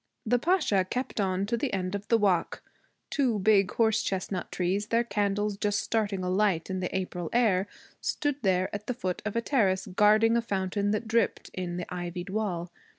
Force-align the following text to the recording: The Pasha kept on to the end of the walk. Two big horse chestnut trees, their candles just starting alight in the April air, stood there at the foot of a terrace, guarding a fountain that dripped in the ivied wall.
The 0.25 0.39
Pasha 0.39 0.83
kept 0.89 1.19
on 1.21 1.45
to 1.45 1.55
the 1.55 1.71
end 1.73 1.93
of 1.93 2.07
the 2.07 2.17
walk. 2.17 2.63
Two 3.11 3.37
big 3.37 3.69
horse 3.75 4.01
chestnut 4.01 4.51
trees, 4.51 4.87
their 4.87 5.03
candles 5.03 5.57
just 5.57 5.79
starting 5.79 6.23
alight 6.23 6.71
in 6.71 6.79
the 6.79 6.89
April 6.97 7.29
air, 7.31 7.67
stood 8.01 8.37
there 8.41 8.67
at 8.73 8.87
the 8.87 8.95
foot 8.95 9.21
of 9.25 9.35
a 9.35 9.41
terrace, 9.41 9.85
guarding 9.85 10.35
a 10.35 10.41
fountain 10.41 10.89
that 10.89 11.07
dripped 11.07 11.51
in 11.53 11.77
the 11.77 11.85
ivied 11.93 12.31
wall. 12.31 12.71